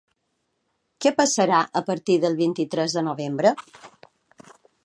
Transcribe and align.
Què 1.05 1.11
passarà 1.19 1.59
a 1.81 1.85
partir 1.91 2.17
del 2.25 2.39
vint-i-tres 2.41 2.99
de 2.99 3.07
novembre? 3.11 3.55